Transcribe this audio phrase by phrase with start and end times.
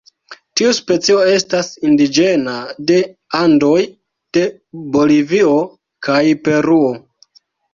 [0.59, 2.55] Tiu specio estas indiĝena
[2.91, 2.97] de
[3.41, 3.77] Andoj
[4.39, 4.47] de
[4.97, 5.55] Bolivio
[6.09, 6.91] kaj Peruo.